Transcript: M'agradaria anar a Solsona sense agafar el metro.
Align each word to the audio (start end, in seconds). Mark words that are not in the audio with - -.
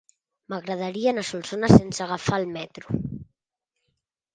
M'agradaria 0.53 1.11
anar 1.11 1.25
a 1.27 1.29
Solsona 1.29 1.71
sense 1.75 2.03
agafar 2.09 2.43
el 2.45 2.51
metro. 2.59 3.01